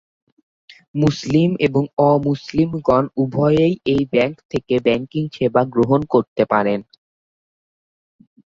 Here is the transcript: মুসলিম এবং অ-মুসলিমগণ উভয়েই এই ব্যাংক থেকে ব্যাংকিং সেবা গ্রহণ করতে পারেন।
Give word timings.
মুসলিম 0.95 1.49
এবং 1.59 1.83
অ-মুসলিমগণ 2.01 3.03
উভয়েই 3.17 3.73
এই 3.85 4.03
ব্যাংক 4.13 4.35
থেকে 4.51 4.75
ব্যাংকিং 4.79 5.23
সেবা 5.35 5.61
গ্রহণ 5.73 6.01
করতে 6.13 6.43
পারেন। 6.45 6.79